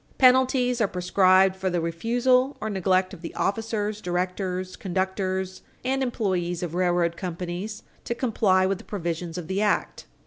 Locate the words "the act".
9.47-10.07